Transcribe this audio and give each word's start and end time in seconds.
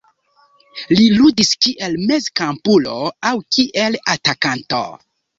Li 0.99 1.03
ludis 1.17 1.49
kiel 1.65 1.97
mezkampulo 2.11 2.93
aŭ 3.33 3.35
kiel 3.57 3.99
atakanto. 4.15 4.81